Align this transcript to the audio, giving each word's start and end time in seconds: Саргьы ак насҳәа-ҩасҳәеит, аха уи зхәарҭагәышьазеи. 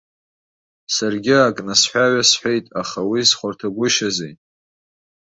Саргьы 0.95 1.35
ак 1.47 1.57
насҳәа-ҩасҳәеит, 1.67 2.65
аха 2.81 2.99
уи 3.09 3.21
зхәарҭагәышьазеи. 3.29 4.33